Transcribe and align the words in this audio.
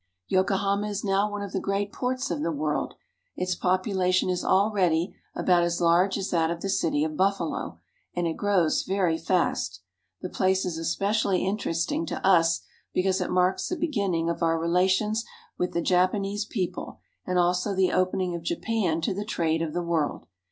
Yokohama 0.29 0.87
is 0.87 1.03
now 1.03 1.29
one 1.29 1.43
of 1.43 1.51
the 1.51 1.59
great 1.59 1.93
ports 1.93 2.31
of 2.31 2.41
the 2.41 2.51
world. 2.51 2.95
Its 3.35 3.53
population 3.53 4.31
is 4.31 4.43
already 4.43 5.13
about 5.35 5.61
as 5.61 5.79
large 5.79 6.17
as 6.17 6.31
that 6.31 6.49
of 6.49 6.61
the 6.61 6.69
city 6.69 7.03
of 7.03 7.15
Buffalo, 7.15 7.77
and 8.15 8.25
it 8.25 8.33
grows 8.35 8.81
very 8.81 9.15
fast. 9.15 9.81
The 10.23 10.27
place 10.29 10.65
is 10.65 10.79
especially 10.79 11.45
interesting 11.45 12.07
to 12.07 12.25
us 12.25 12.61
because 12.95 13.21
it 13.21 13.29
marks 13.29 13.69
the 13.69 13.75
beginning 13.77 14.27
of 14.27 14.41
our 14.41 14.57
relations 14.57 15.23
with 15.59 15.71
the 15.73 15.83
Japanese 15.83 16.45
people 16.45 16.97
and 17.27 17.37
also 17.37 17.75
the 17.75 17.91
opening 17.91 18.33
of 18.33 18.41
Japan 18.41 19.01
to 19.01 19.13
the 19.13 19.23
trade 19.23 19.61
of 19.61 19.73
the 19.73 19.83
world. 19.83 20.25